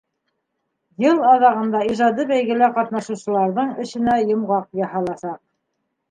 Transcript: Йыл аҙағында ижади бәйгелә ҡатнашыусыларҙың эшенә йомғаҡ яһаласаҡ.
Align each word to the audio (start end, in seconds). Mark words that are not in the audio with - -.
Йыл 1.03 1.19
аҙағында 1.31 1.81
ижади 1.95 2.25
бәйгелә 2.31 2.69
ҡатнашыусыларҙың 2.77 3.69
эшенә 3.83 4.15
йомғаҡ 4.23 4.65
яһаласаҡ. 4.81 5.39